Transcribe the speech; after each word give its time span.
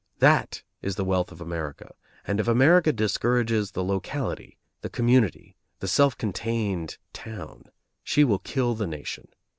That 0.17 0.63
is 0.81 0.95
the 0.95 1.05
wealth 1.05 1.31
of 1.31 1.41
America, 1.41 1.93
and 2.25 2.39
if 2.39 2.47
America 2.47 2.91
discourages 2.91 3.69
the 3.73 3.83
locality, 3.83 4.57
the 4.81 4.89
community, 4.89 5.55
the 5.79 5.87
self 5.87 6.17
contained 6.17 6.97
town, 7.13 7.65
she 8.03 8.23
will 8.23 8.39
kill 8.39 8.73
the 8.73 8.87
nation. 8.87 9.27